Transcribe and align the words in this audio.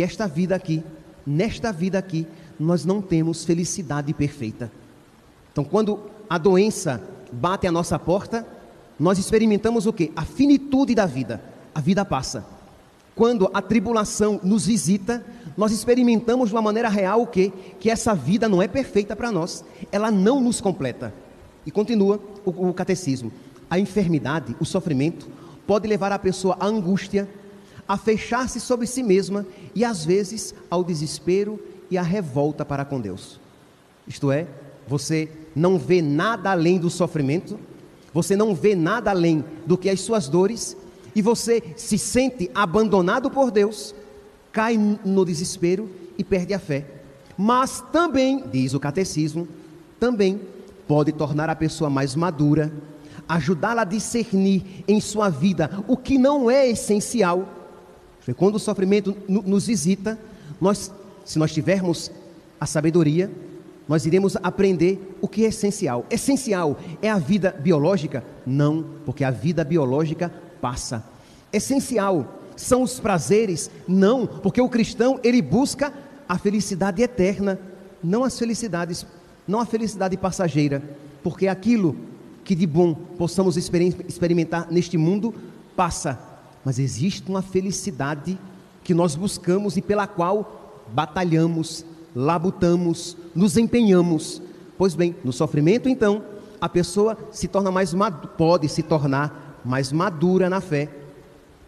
que 0.00 0.04
esta 0.04 0.26
vida 0.26 0.54
aqui, 0.54 0.82
nesta 1.26 1.70
vida 1.70 1.98
aqui, 1.98 2.26
nós 2.58 2.86
não 2.86 3.02
temos 3.02 3.44
felicidade 3.44 4.14
perfeita. 4.14 4.72
Então, 5.52 5.62
quando 5.62 6.00
a 6.26 6.38
doença 6.38 7.02
bate 7.30 7.66
à 7.66 7.72
nossa 7.72 7.98
porta, 7.98 8.46
nós 8.98 9.18
experimentamos 9.18 9.84
o 9.84 9.92
que? 9.92 10.10
A 10.16 10.24
finitude 10.24 10.94
da 10.94 11.04
vida. 11.04 11.42
A 11.74 11.82
vida 11.82 12.02
passa. 12.02 12.46
Quando 13.14 13.50
a 13.52 13.60
tribulação 13.60 14.40
nos 14.42 14.64
visita, 14.64 15.22
nós 15.54 15.70
experimentamos 15.70 16.48
de 16.48 16.54
uma 16.54 16.62
maneira 16.62 16.88
real 16.88 17.20
o 17.20 17.26
que? 17.26 17.50
Que 17.78 17.90
essa 17.90 18.14
vida 18.14 18.48
não 18.48 18.62
é 18.62 18.68
perfeita 18.68 19.14
para 19.14 19.30
nós. 19.30 19.62
Ela 19.92 20.10
não 20.10 20.40
nos 20.40 20.62
completa. 20.62 21.12
E 21.66 21.70
continua 21.70 22.18
o, 22.46 22.70
o 22.70 22.72
catecismo. 22.72 23.30
A 23.68 23.78
enfermidade, 23.78 24.56
o 24.58 24.64
sofrimento, 24.64 25.28
pode 25.66 25.86
levar 25.86 26.10
a 26.10 26.18
pessoa 26.18 26.56
à 26.58 26.64
angústia, 26.66 27.28
a 27.90 27.96
fechar-se 27.96 28.60
sobre 28.60 28.86
si 28.86 29.02
mesma 29.02 29.44
e 29.74 29.84
às 29.84 30.04
vezes 30.04 30.54
ao 30.70 30.84
desespero 30.84 31.58
e 31.90 31.98
à 31.98 32.02
revolta 32.02 32.64
para 32.64 32.84
com 32.84 33.00
Deus. 33.00 33.40
Isto 34.06 34.30
é, 34.30 34.46
você 34.86 35.28
não 35.56 35.76
vê 35.76 36.00
nada 36.00 36.52
além 36.52 36.78
do 36.78 36.88
sofrimento, 36.88 37.58
você 38.14 38.36
não 38.36 38.54
vê 38.54 38.76
nada 38.76 39.10
além 39.10 39.44
do 39.66 39.76
que 39.76 39.90
as 39.90 40.00
suas 40.02 40.28
dores, 40.28 40.76
e 41.16 41.20
você 41.20 41.60
se 41.74 41.98
sente 41.98 42.48
abandonado 42.54 43.28
por 43.28 43.50
Deus, 43.50 43.92
cai 44.52 44.76
no 44.76 45.24
desespero 45.24 45.90
e 46.16 46.22
perde 46.22 46.54
a 46.54 46.60
fé. 46.60 46.86
Mas 47.36 47.82
também, 47.90 48.44
diz 48.52 48.72
o 48.72 48.78
catecismo, 48.78 49.48
também 49.98 50.40
pode 50.86 51.10
tornar 51.10 51.50
a 51.50 51.56
pessoa 51.56 51.90
mais 51.90 52.14
madura, 52.14 52.72
ajudá-la 53.28 53.82
a 53.82 53.84
discernir 53.84 54.84
em 54.86 55.00
sua 55.00 55.28
vida 55.28 55.82
o 55.88 55.96
que 55.96 56.18
não 56.18 56.48
é 56.48 56.68
essencial. 56.68 57.56
Quando 58.36 58.56
o 58.56 58.58
sofrimento 58.58 59.16
nos 59.28 59.66
visita, 59.66 60.18
nós, 60.60 60.92
se 61.24 61.38
nós 61.38 61.52
tivermos 61.52 62.10
a 62.60 62.66
sabedoria, 62.66 63.30
nós 63.88 64.06
iremos 64.06 64.36
aprender 64.42 65.16
o 65.20 65.26
que 65.26 65.44
é 65.44 65.48
essencial. 65.48 66.06
Essencial 66.10 66.78
é 67.02 67.10
a 67.10 67.18
vida 67.18 67.50
biológica? 67.50 68.22
Não, 68.46 68.84
porque 69.04 69.24
a 69.24 69.30
vida 69.30 69.64
biológica 69.64 70.32
passa. 70.60 71.04
Essencial 71.52 72.40
são 72.54 72.82
os 72.82 73.00
prazeres? 73.00 73.70
Não, 73.88 74.26
porque 74.26 74.60
o 74.60 74.68
cristão 74.68 75.18
ele 75.24 75.42
busca 75.42 75.92
a 76.28 76.38
felicidade 76.38 77.02
eterna, 77.02 77.58
não 78.02 78.22
as 78.22 78.38
felicidades, 78.38 79.04
não 79.48 79.58
a 79.58 79.66
felicidade 79.66 80.16
passageira, 80.16 80.82
porque 81.22 81.48
aquilo 81.48 81.96
que 82.44 82.54
de 82.54 82.66
bom 82.66 82.94
possamos 82.94 83.56
experimentar 83.56 84.68
neste 84.70 84.96
mundo 84.96 85.34
passa, 85.74 86.18
mas 86.64 86.78
existe 86.78 87.28
uma 87.28 87.42
felicidade 87.42 88.38
que 88.82 88.94
nós 88.94 89.14
buscamos 89.14 89.76
e 89.76 89.82
pela 89.82 90.06
qual 90.06 90.82
batalhamos, 90.92 91.84
labutamos, 92.14 93.16
nos 93.34 93.56
empenhamos. 93.56 94.42
Pois 94.76 94.94
bem, 94.94 95.14
no 95.24 95.32
sofrimento, 95.32 95.88
então, 95.88 96.22
a 96.60 96.68
pessoa 96.68 97.16
se 97.30 97.48
torna 97.48 97.70
mais 97.70 97.94
pode 98.36 98.68
se 98.68 98.82
tornar 98.82 99.60
mais 99.64 99.92
madura 99.92 100.50
na 100.50 100.60
fé. 100.60 100.88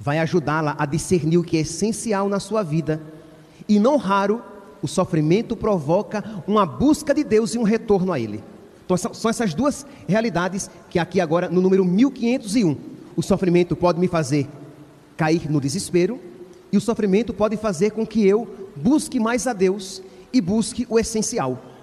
Vai 0.00 0.18
ajudá-la 0.18 0.74
a 0.78 0.84
discernir 0.86 1.38
o 1.38 1.44
que 1.44 1.56
é 1.56 1.60
essencial 1.60 2.28
na 2.28 2.40
sua 2.40 2.62
vida. 2.62 3.00
E 3.68 3.78
não 3.78 3.96
raro, 3.96 4.42
o 4.82 4.88
sofrimento 4.88 5.56
provoca 5.56 6.42
uma 6.46 6.66
busca 6.66 7.14
de 7.14 7.24
Deus 7.24 7.54
e 7.54 7.58
um 7.58 7.62
retorno 7.62 8.12
a 8.12 8.18
Ele. 8.18 8.42
Então, 8.84 8.96
são 8.96 9.30
essas 9.30 9.54
duas 9.54 9.86
realidades 10.06 10.68
que 10.90 10.98
aqui 10.98 11.20
agora, 11.20 11.48
no 11.48 11.60
número 11.62 11.84
1501, 11.84 12.76
o 13.16 13.22
sofrimento 13.22 13.74
pode 13.74 13.98
me 13.98 14.08
fazer 14.08 14.46
cair 15.16 15.50
no 15.50 15.60
desespero, 15.60 16.20
e 16.72 16.76
o 16.76 16.80
sofrimento 16.80 17.32
pode 17.32 17.56
fazer 17.56 17.92
com 17.92 18.06
que 18.06 18.26
eu 18.26 18.70
busque 18.74 19.20
mais 19.20 19.46
a 19.46 19.52
Deus 19.52 20.02
e 20.32 20.40
busque 20.40 20.86
o 20.88 20.98
essencial. 20.98 21.73